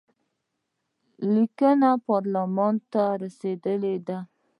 [1.33, 4.17] لیکونه پارلمان ته رسېدلي دي.